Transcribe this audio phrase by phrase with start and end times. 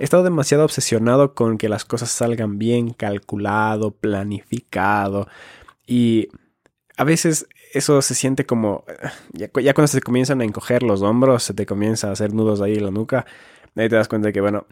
[0.00, 5.28] He estado demasiado obsesionado con que las cosas salgan bien, calculado, planificado.
[5.86, 6.28] Y
[6.96, 8.86] a veces eso se siente como,
[9.34, 12.76] ya, cuando se comienzan a encoger los hombros, se te comienza a hacer nudos ahí
[12.76, 13.26] en la nuca,
[13.76, 14.64] ahí te das cuenta de que, bueno,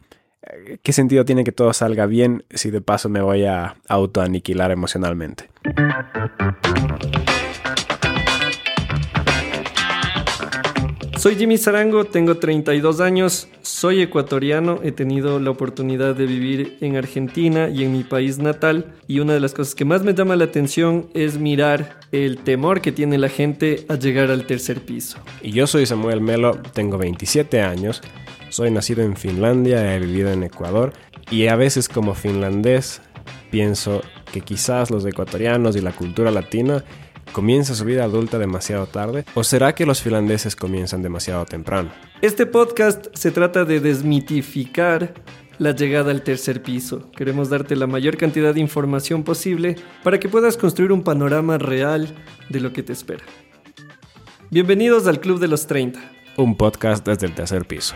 [0.83, 5.51] ¿qué sentido tiene que todo salga bien si de paso me voy a autoaniquilar emocionalmente?
[11.19, 16.95] Soy Jimmy Zarango, tengo 32 años, soy ecuatoriano, he tenido la oportunidad de vivir en
[16.95, 20.37] Argentina y en mi país natal y una de las cosas que más me llama
[20.37, 25.19] la atención es mirar el temor que tiene la gente a llegar al tercer piso.
[25.43, 28.01] Y yo soy Samuel Melo, tengo 27 años,
[28.51, 30.93] soy nacido en Finlandia, he vivido en Ecuador
[31.33, 33.03] y a veces como finlandés
[33.51, 36.85] pienso que quizás los ecuatorianos y la cultura latina
[37.33, 39.25] ¿Comienza su vida adulta demasiado tarde?
[39.35, 41.91] ¿O será que los finlandeses comienzan demasiado temprano?
[42.23, 45.15] Este podcast se trata de desmitificar
[45.59, 47.11] la llegada al tercer piso.
[47.13, 52.15] Queremos darte la mayor cantidad de información posible para que puedas construir un panorama real
[52.49, 53.25] de lo que te espera.
[54.51, 56.01] Bienvenidos al Club de los 30.
[56.37, 57.95] Un podcast desde el tercer piso.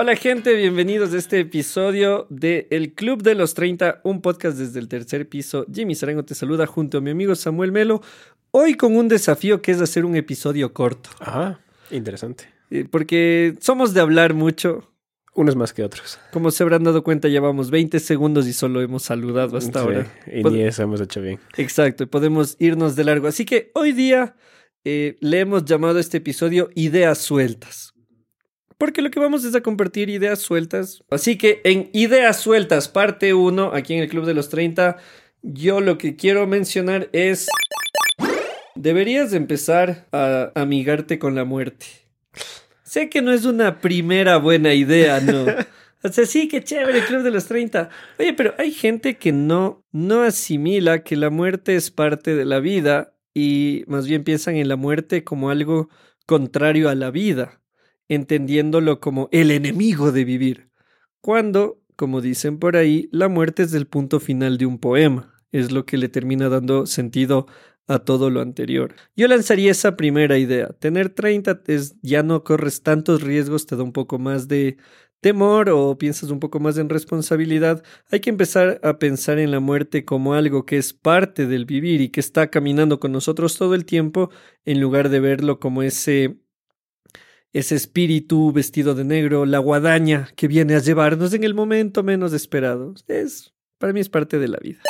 [0.00, 4.78] Hola gente, bienvenidos a este episodio de El Club de los 30, un podcast desde
[4.78, 5.66] el tercer piso.
[5.74, 8.00] Jimmy Sarango te saluda junto a mi amigo Samuel Melo,
[8.52, 11.10] hoy con un desafío que es hacer un episodio corto.
[11.18, 11.58] Ajá,
[11.90, 12.44] interesante.
[12.70, 14.88] Eh, porque somos de hablar mucho.
[15.34, 16.20] Unos más que otros.
[16.32, 20.06] Como se habrán dado cuenta, llevamos 20 segundos y solo hemos saludado hasta ahora.
[20.32, 21.40] Y ni eso hemos hecho bien.
[21.56, 23.26] Exacto, y podemos irnos de largo.
[23.26, 24.36] Así que hoy día
[24.84, 27.94] eh, le hemos llamado a este episodio Ideas Sueltas
[28.78, 31.02] porque lo que vamos es a compartir ideas sueltas.
[31.10, 34.96] Así que en Ideas Sueltas, parte 1, aquí en el Club de los 30,
[35.42, 37.48] yo lo que quiero mencionar es...
[38.76, 41.86] Deberías empezar a amigarte con la muerte.
[42.84, 45.44] Sé que no es una primera buena idea, ¿no?
[46.00, 47.90] O sea, sí, qué chévere, el Club de los 30.
[48.20, 52.60] Oye, pero hay gente que no, no asimila que la muerte es parte de la
[52.60, 55.88] vida y más bien piensan en la muerte como algo
[56.24, 57.58] contrario a la vida
[58.08, 60.70] entendiéndolo como el enemigo de vivir,
[61.20, 65.72] cuando, como dicen por ahí, la muerte es el punto final de un poema, es
[65.72, 67.46] lo que le termina dando sentido
[67.88, 68.94] a todo lo anterior.
[69.16, 70.68] Yo lanzaría esa primera idea.
[70.78, 74.76] Tener 30 es ya no corres tantos riesgos, te da un poco más de
[75.20, 77.82] temor o piensas un poco más en responsabilidad.
[78.10, 82.00] Hay que empezar a pensar en la muerte como algo que es parte del vivir
[82.00, 84.30] y que está caminando con nosotros todo el tiempo
[84.64, 86.38] en lugar de verlo como ese
[87.52, 92.32] ese espíritu vestido de negro, la guadaña que viene a llevarnos en el momento menos
[92.32, 92.94] esperado.
[93.06, 94.80] Es, para mí es parte de la vida.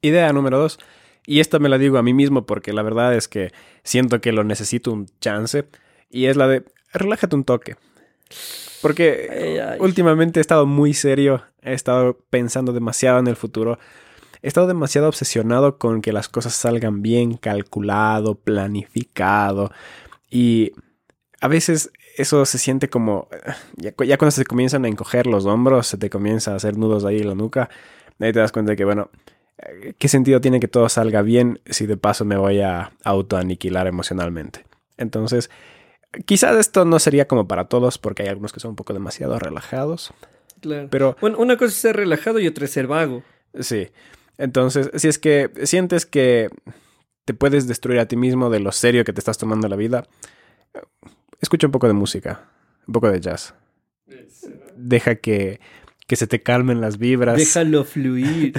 [0.00, 0.78] Idea número dos.
[1.26, 3.52] Y esta me la digo a mí mismo porque la verdad es que
[3.84, 5.66] siento que lo necesito un chance.
[6.10, 7.76] Y es la de relájate un toque.
[8.80, 13.78] Porque últimamente he estado muy serio, he estado pensando demasiado en el futuro.
[14.42, 19.70] He estado demasiado obsesionado con que las cosas salgan bien, calculado, planificado.
[20.28, 20.72] Y
[21.42, 23.28] a veces eso se siente como,
[23.76, 27.18] ya, cuando se comienzan a encoger los hombros, se te comienza a hacer nudos ahí
[27.18, 27.68] en la nuca,
[28.20, 29.10] ahí te das cuenta de que, bueno,
[29.98, 34.64] ¿qué sentido tiene que todo salga bien si de paso me voy a autoaniquilar emocionalmente?
[34.98, 35.50] Entonces,
[36.26, 39.36] quizás esto no sería como para todos porque hay algunos que son un poco demasiado
[39.40, 40.14] relajados.
[40.60, 40.86] Claro.
[40.92, 43.24] Pero, bueno, una cosa es ser relajado y otra es ser vago.
[43.58, 43.88] Sí.
[44.38, 46.50] Entonces, si es que sientes que
[47.24, 50.06] te puedes destruir a ti mismo de lo serio que te estás tomando la vida,
[51.42, 52.48] escucha un poco de música,
[52.86, 53.54] un poco de jazz.
[54.76, 55.60] Deja que,
[56.06, 57.36] que se te calmen las vibras.
[57.36, 58.54] Déjalo fluir.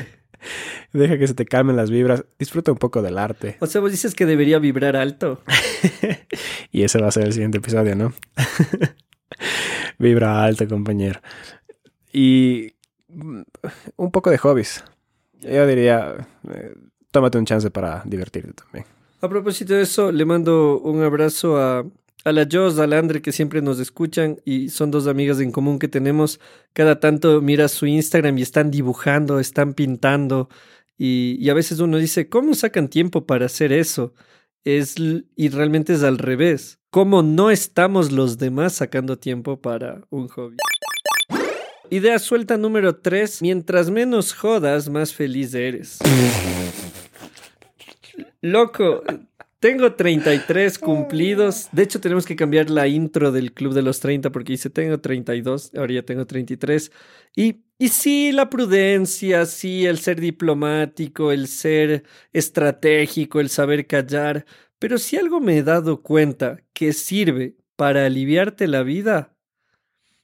[0.93, 2.25] Deja que se te calmen las vibras.
[2.37, 3.57] Disfruta un poco del arte.
[3.61, 5.41] O sea, vos dices que debería vibrar alto.
[6.71, 8.13] y ese va a ser el siguiente episodio, ¿no?
[9.97, 11.21] Vibra alto, compañero.
[12.11, 12.73] Y
[13.95, 14.83] un poco de hobbies.
[15.41, 16.75] Yo diría, eh,
[17.11, 18.85] tómate un chance para divertirte también.
[19.21, 21.85] A propósito de eso, le mando un abrazo a
[22.23, 25.51] a la Jos, a la Andre que siempre nos escuchan y son dos amigas en
[25.51, 26.39] común que tenemos.
[26.73, 30.49] Cada tanto mira su Instagram y están dibujando, están pintando
[30.97, 34.13] y, a veces uno dice, ¿cómo sacan tiempo para hacer eso?
[34.63, 36.79] Es, y realmente es al revés.
[36.91, 40.57] ¿Cómo no estamos los demás sacando tiempo para un hobby?
[41.89, 43.41] Idea suelta número 3.
[43.41, 45.99] Mientras menos jodas, más feliz eres.
[48.41, 49.03] Loco,
[49.63, 51.69] tengo 33 cumplidos.
[51.71, 54.99] De hecho, tenemos que cambiar la intro del Club de los 30 porque dice tengo
[54.99, 56.91] 32, ahora ya tengo 33.
[57.33, 64.45] Y, y sí, la prudencia, sí, el ser diplomático, el ser estratégico, el saber callar.
[64.79, 69.33] Pero si algo me he dado cuenta que sirve para aliviarte la vida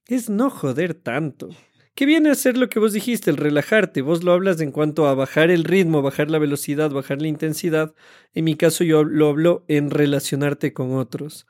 [0.07, 1.47] es no joder tanto.
[1.95, 4.01] ¿Qué viene a ser lo que vos dijiste, el relajarte?
[4.01, 7.93] Vos lo hablas en cuanto a bajar el ritmo, bajar la velocidad, bajar la intensidad.
[8.33, 11.45] En mi caso yo lo hablo en relacionarte con otros.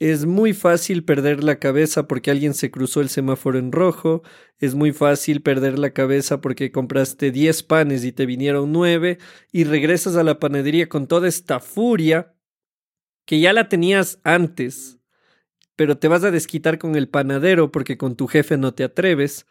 [0.00, 4.22] Es muy fácil perder la cabeza porque alguien se cruzó el semáforo en rojo.
[4.58, 9.18] Es muy fácil perder la cabeza porque compraste 10 panes y te vinieron 9
[9.52, 12.34] y regresas a la panadería con toda esta furia
[13.24, 14.98] que ya la tenías antes,
[15.76, 19.46] pero te vas a desquitar con el panadero porque con tu jefe no te atreves.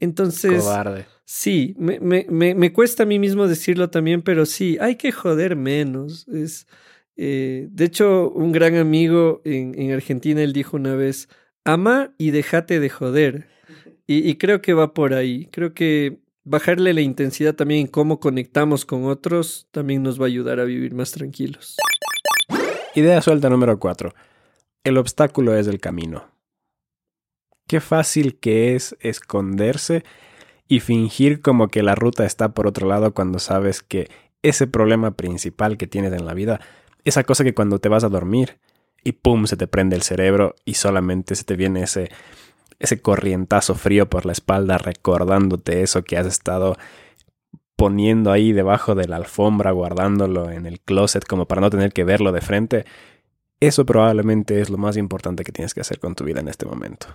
[0.00, 1.06] Entonces, Cobarde.
[1.24, 5.12] sí, me, me, me, me cuesta a mí mismo decirlo también, pero sí, hay que
[5.12, 6.26] joder menos.
[6.28, 6.66] Es,
[7.16, 11.28] eh, de hecho, un gran amigo en, en, Argentina, él dijo una vez,
[11.64, 13.48] ama y déjate de joder.
[14.06, 15.46] Y, y, creo que va por ahí.
[15.50, 20.28] Creo que bajarle la intensidad también en cómo conectamos con otros también nos va a
[20.28, 21.76] ayudar a vivir más tranquilos.
[22.94, 24.14] Idea suelta número 4.
[24.84, 26.37] El obstáculo es el camino.
[27.68, 30.02] Qué fácil que es esconderse
[30.66, 34.10] y fingir como que la ruta está por otro lado cuando sabes que
[34.42, 36.60] ese problema principal que tienes en la vida,
[37.04, 38.58] esa cosa que cuando te vas a dormir
[39.04, 42.10] y pum se te prende el cerebro y solamente se te viene ese
[42.78, 46.76] ese corrientazo frío por la espalda recordándote eso que has estado
[47.76, 52.04] poniendo ahí debajo de la alfombra, guardándolo en el closet como para no tener que
[52.04, 52.84] verlo de frente.
[53.60, 56.66] Eso probablemente es lo más importante que tienes que hacer con tu vida en este
[56.66, 57.08] momento.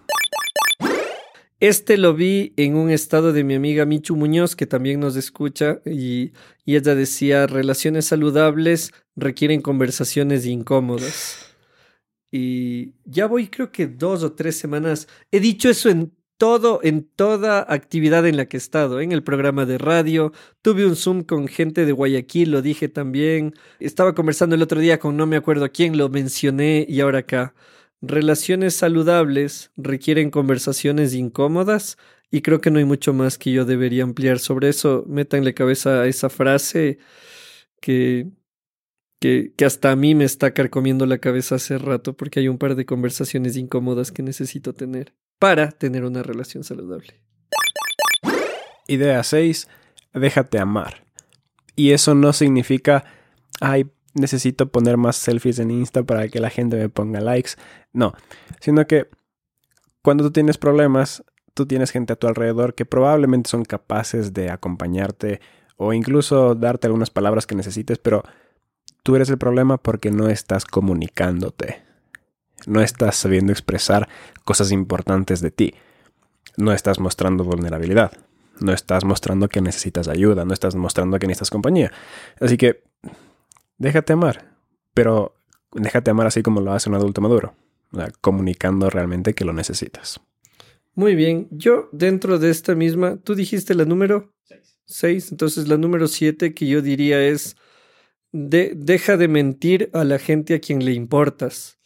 [1.63, 5.79] Este lo vi en un estado de mi amiga Michu Muñoz, que también nos escucha,
[5.85, 6.33] y,
[6.65, 11.55] y, ella decía, relaciones saludables requieren conversaciones incómodas.
[12.29, 15.07] Y ya voy creo que dos o tres semanas.
[15.31, 19.23] He dicho eso en todo, en toda actividad en la que he estado, en el
[19.23, 24.55] programa de radio, tuve un Zoom con gente de Guayaquil, lo dije también, estaba conversando
[24.55, 27.53] el otro día con no me acuerdo quién, lo mencioné y ahora acá.
[28.05, 31.97] Relaciones saludables requieren conversaciones incómodas
[32.29, 35.05] y creo que no hay mucho más que yo debería ampliar sobre eso.
[35.07, 36.97] Métanle cabeza a esa frase
[37.79, 38.27] que,
[39.21, 42.57] que, que, hasta a mí me está carcomiendo la cabeza hace rato porque hay un
[42.57, 47.21] par de conversaciones incómodas que necesito tener para tener una relación saludable.
[48.85, 49.69] Idea 6.
[50.13, 51.05] Déjate amar.
[51.77, 53.05] Y eso no significa,
[53.61, 57.51] ay, necesito poner más selfies en Insta para que la gente me ponga likes.
[57.91, 58.13] No,
[58.59, 59.09] sino que
[60.01, 61.23] cuando tú tienes problemas,
[61.53, 65.41] tú tienes gente a tu alrededor que probablemente son capaces de acompañarte
[65.77, 68.23] o incluso darte algunas palabras que necesites, pero
[69.03, 71.83] tú eres el problema porque no estás comunicándote.
[72.65, 74.07] No estás sabiendo expresar
[74.45, 75.75] cosas importantes de ti.
[76.55, 78.13] No estás mostrando vulnerabilidad.
[78.61, 80.45] No estás mostrando que necesitas ayuda.
[80.45, 81.91] No estás mostrando que necesitas compañía.
[82.39, 82.83] Así que
[83.83, 84.55] déjate amar,
[84.93, 85.35] pero
[85.73, 87.55] déjate amar así como lo hace un adulto maduro,
[87.91, 90.21] o sea, comunicando realmente que lo necesitas.
[90.95, 94.33] Muy bien, yo dentro de esta misma, tú dijiste la número
[94.85, 97.57] 6, entonces la número 7 que yo diría es,
[98.31, 101.77] de, deja de mentir a la gente a quien le importas.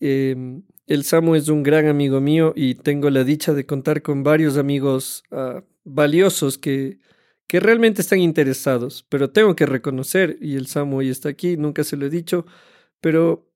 [0.00, 4.22] Eh, el Samu es un gran amigo mío y tengo la dicha de contar con
[4.22, 6.98] varios amigos uh, valiosos que,
[7.46, 11.84] que realmente están interesados, pero tengo que reconocer, y el Samu hoy está aquí, nunca
[11.84, 12.46] se lo he dicho,
[13.00, 13.48] pero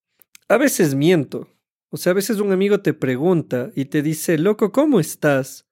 [0.48, 1.48] a veces miento.
[1.90, 5.66] O sea, a veces un amigo te pregunta y te dice, loco, ¿cómo estás?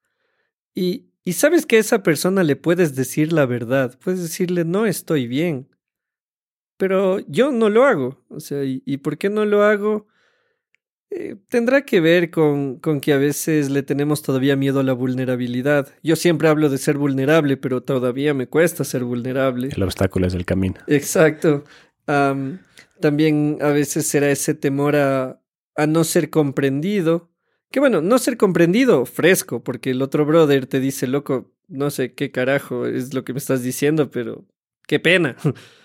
[0.75, 4.85] Y, y sabes que a esa persona le puedes decir la verdad, puedes decirle, no
[4.85, 5.69] estoy bien.
[6.77, 8.23] Pero yo no lo hago.
[8.29, 10.07] O sea, ¿y, y por qué no lo hago?
[11.11, 14.93] Eh, tendrá que ver con, con, que a veces le tenemos todavía miedo a la
[14.93, 15.87] vulnerabilidad.
[16.03, 19.69] Yo siempre hablo de ser vulnerable, pero todavía me cuesta ser vulnerable.
[19.75, 20.75] El obstáculo es el camino.
[20.85, 21.63] Exacto.
[22.07, 22.59] Um,
[22.99, 25.41] también a veces será ese temor a,
[25.75, 27.31] a no ser comprendido.
[27.71, 32.13] Que bueno, no ser comprendido, fresco, porque el otro brother te dice, loco, no sé
[32.13, 34.45] qué carajo es lo que me estás diciendo, pero
[34.87, 35.35] qué pena.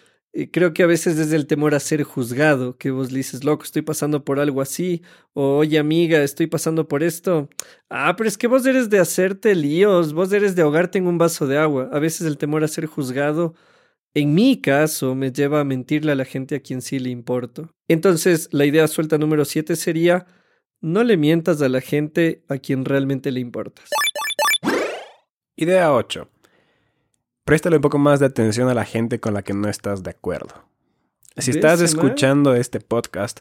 [0.50, 3.62] creo que a veces desde el temor a ser juzgado, que vos le dices, loco,
[3.62, 7.48] estoy pasando por algo así, o oye amiga, estoy pasando por esto.
[7.88, 11.18] Ah, pero es que vos eres de hacerte líos, vos eres de ahogarte en un
[11.18, 11.88] vaso de agua.
[11.92, 13.54] A veces el temor a ser juzgado,
[14.14, 17.70] en mi caso, me lleva a mentirle a la gente a quien sí le importo.
[17.88, 20.26] Entonces, la idea suelta número 7 sería,
[20.80, 23.88] no le mientas a la gente a quien realmente le importas.
[25.56, 26.33] Idea 8
[27.44, 30.10] préstale un poco más de atención a la gente con la que no estás de
[30.10, 30.64] acuerdo.
[31.36, 33.40] Si estás escuchando este podcast,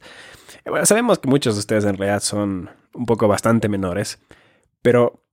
[0.66, 4.20] eh, bueno, sabemos que muchos de ustedes en realidad son un poco bastante menores,
[4.82, 5.24] pero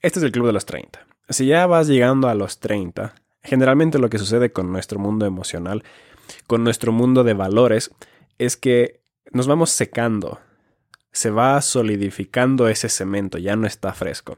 [0.00, 1.06] este es el club de los 30.
[1.28, 5.84] Si ya vas llegando a los 30, generalmente lo que sucede con nuestro mundo emocional,
[6.46, 7.90] con nuestro mundo de valores,
[8.38, 10.40] es que nos vamos secando.
[11.12, 14.36] se va solidificando ese cemento, ya no está fresco.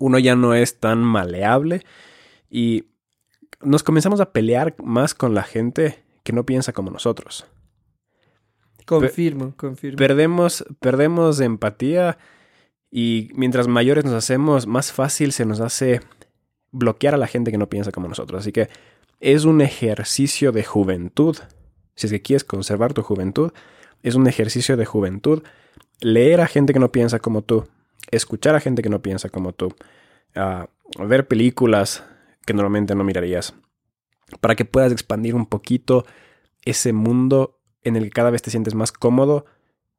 [0.00, 1.84] Uno ya no es tan maleable
[2.50, 2.86] y
[3.62, 7.46] nos comenzamos a pelear más con la gente que no piensa como nosotros.
[8.86, 9.96] Confirmo, confirmo.
[9.96, 12.18] Perdemos, perdemos empatía
[12.90, 16.00] y mientras mayores nos hacemos, más fácil se nos hace
[16.72, 18.40] bloquear a la gente que no piensa como nosotros.
[18.40, 18.68] Así que
[19.20, 21.36] es un ejercicio de juventud.
[21.94, 23.52] Si es que quieres conservar tu juventud,
[24.02, 25.42] es un ejercicio de juventud.
[26.00, 27.68] Leer a gente que no piensa como tú,
[28.10, 29.72] escuchar a gente que no piensa como tú,
[30.34, 32.04] ah, ver películas
[32.46, 33.54] que normalmente no mirarías,
[34.40, 36.04] para que puedas expandir un poquito
[36.64, 39.44] ese mundo en el que cada vez te sientes más cómodo,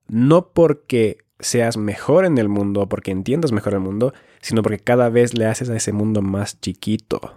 [0.08, 5.10] no porque seas mejor en el mundo, porque entiendas mejor el mundo, sino porque cada
[5.10, 7.36] vez le haces a ese mundo más chiquito.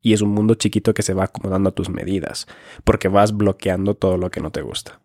[0.00, 2.46] Y es un mundo chiquito que se va acomodando a tus medidas,
[2.84, 5.00] porque vas bloqueando todo lo que no te gusta.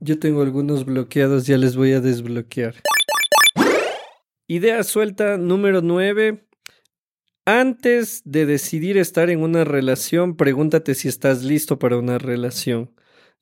[0.00, 2.74] Yo tengo algunos bloqueados, ya les voy a desbloquear.
[4.48, 6.45] Idea suelta número 9.
[7.48, 12.90] Antes de decidir estar en una relación, pregúntate si estás listo para una relación.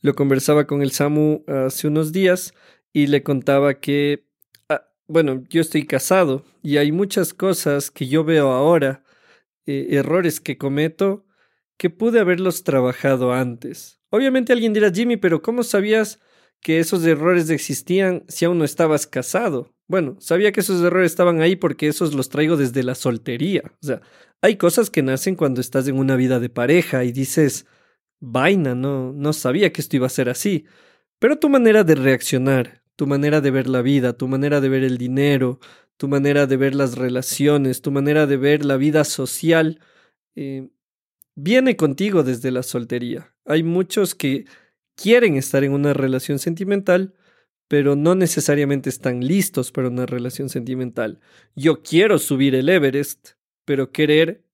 [0.03, 2.53] Lo conversaba con el Samu hace unos días
[2.93, 4.27] y le contaba que,
[4.69, 9.03] ah, bueno, yo estoy casado y hay muchas cosas que yo veo ahora,
[9.65, 11.25] eh, errores que cometo,
[11.79, 14.03] que pude haberlos trabajado antes.
[14.11, 16.21] Obviamente alguien dirá, Jimmy, pero ¿cómo sabías
[16.65, 19.75] que esos errores existían si aún no estabas casado?
[19.87, 23.63] Bueno, sabía que esos errores estaban ahí porque esos los traigo desde la soltería.
[23.83, 24.01] O sea,
[24.41, 27.67] hay cosas que nacen cuando estás en una vida de pareja y dices,
[28.19, 30.65] vaina, no, no sabía que esto iba a ser así.
[31.19, 34.85] Pero tu manera de reaccionar, tu manera de ver la vida, tu manera de ver
[34.85, 35.61] el dinero,
[35.99, 39.81] tu manera de ver las relaciones, tu manera de ver la vida social,
[40.35, 40.71] eh,
[41.35, 43.35] viene contigo desde la soltería.
[43.45, 44.47] Hay muchos que
[44.97, 47.15] quieren estar en una relación sentimental,
[47.69, 51.21] pero no necesariamente están listos para una relación sentimental.
[51.55, 53.31] Yo quiero subir el Everest,
[53.65, 54.45] pero querer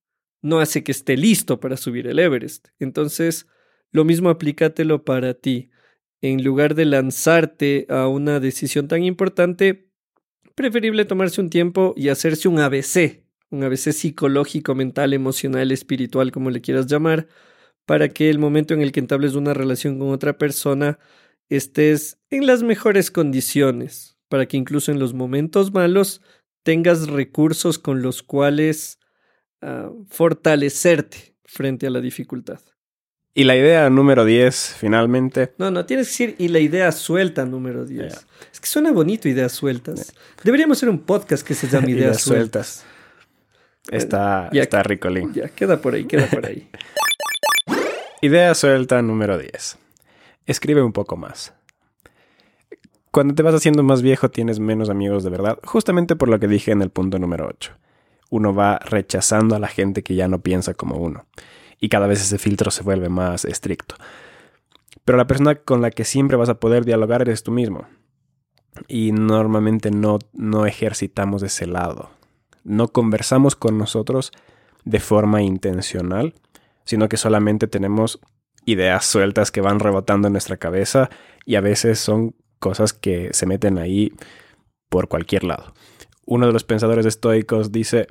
[0.41, 2.69] no hace que esté listo para subir el Everest.
[2.79, 3.47] Entonces,
[3.91, 5.69] lo mismo aplícatelo para ti.
[6.21, 9.89] En lugar de lanzarte a una decisión tan importante,
[10.55, 16.49] preferible tomarse un tiempo y hacerse un ABC, un ABC psicológico, mental, emocional, espiritual, como
[16.49, 17.27] le quieras llamar,
[17.85, 20.99] para que el momento en el que entables una relación con otra persona
[21.49, 26.21] estés en las mejores condiciones, para que incluso en los momentos malos
[26.63, 28.99] tengas recursos con los cuales
[29.61, 32.61] ah, fortalecerte frente a la dificultad.
[33.33, 35.53] Y la idea número 10, finalmente.
[35.57, 38.27] No, no, tienes que decir y la idea suelta número 10.
[38.51, 40.13] Es que suena bonito ideas sueltas.
[40.43, 42.83] Deberíamos hacer un podcast que se llame Ideas, sueltas.
[43.89, 45.33] Está, está rico, Link.
[45.33, 46.69] Ya, queda por ahí, queda por ahí.
[48.23, 49.79] idea suelta número 10
[50.45, 51.55] escribe un poco más.
[53.09, 56.47] Cuando te vas haciendo más viejo tienes menos amigos de verdad, justamente por lo que
[56.47, 57.73] dije en el punto número 8.
[58.29, 61.25] Uno va rechazando a la gente que ya no piensa como uno,
[61.79, 63.95] y cada vez ese filtro se vuelve más estricto.
[65.03, 67.87] Pero la persona con la que siempre vas a poder dialogar eres tú mismo.
[68.87, 72.11] Y normalmente no, no ejercitamos ese lado.
[72.63, 74.31] No conversamos con nosotros
[74.85, 76.35] de forma intencional,
[76.85, 78.19] sino que solamente tenemos
[78.65, 81.09] ideas sueltas que van rebotando en nuestra cabeza
[81.45, 84.13] y a veces son cosas que se meten ahí
[84.89, 85.73] por cualquier lado.
[86.25, 88.07] Uno de los pensadores estoicos dice,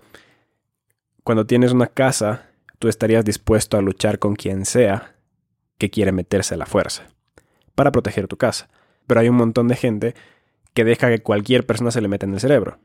[1.23, 5.15] cuando tienes una casa, tú estarías dispuesto a luchar con quien sea
[5.79, 7.07] que quiere meterse a la fuerza
[7.75, 8.69] para proteger tu casa.
[9.07, 10.15] Pero hay un montón de gente
[10.75, 12.79] que deja que cualquier persona se le meta en el cerebro.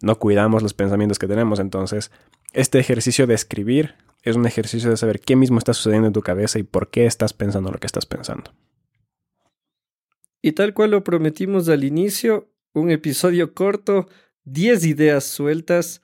[0.00, 2.12] No cuidamos los pensamientos que tenemos, entonces
[2.52, 6.22] este ejercicio de escribir es un ejercicio de saber qué mismo está sucediendo en tu
[6.22, 8.52] cabeza y por qué estás pensando lo que estás pensando.
[10.42, 14.08] Y tal cual lo prometimos al inicio, un episodio corto,
[14.44, 16.02] 10 ideas sueltas.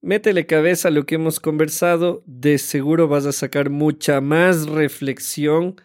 [0.00, 5.76] Métele cabeza a lo que hemos conversado, de seguro vas a sacar mucha más reflexión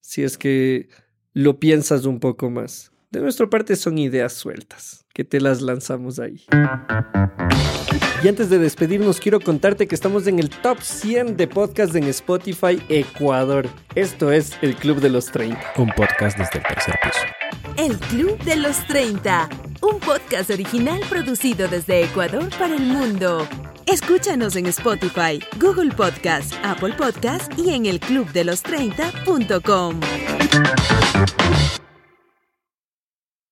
[0.00, 0.88] si es que
[1.34, 2.90] lo piensas un poco más.
[3.16, 6.44] De nuestra parte son ideas sueltas, que te las lanzamos ahí.
[8.22, 12.04] Y antes de despedirnos, quiero contarte que estamos en el top 100 de podcasts en
[12.04, 13.70] Spotify Ecuador.
[13.94, 15.58] Esto es el Club de los 30.
[15.78, 17.20] Un podcast desde el tercer piso.
[17.78, 19.48] El Club de los 30.
[19.80, 23.48] Un podcast original producido desde Ecuador para el mundo.
[23.86, 30.00] Escúchanos en Spotify, Google Podcast, Apple Podcast y en el elclubdelos30.com.